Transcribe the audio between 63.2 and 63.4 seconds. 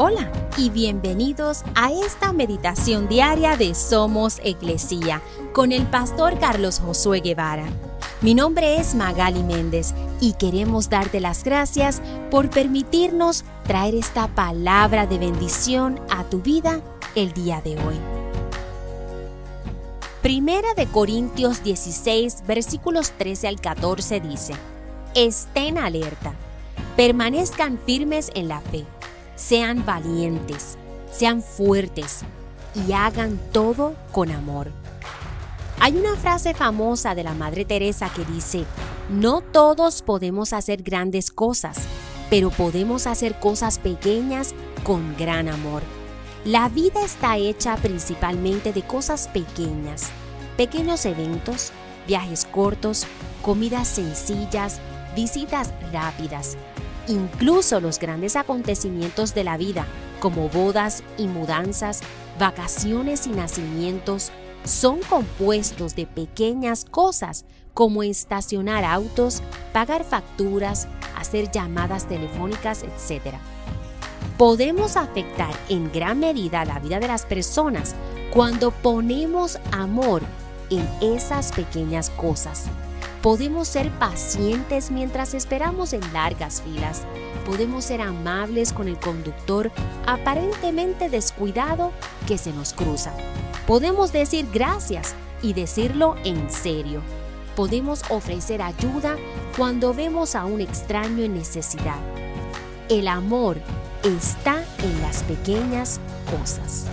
y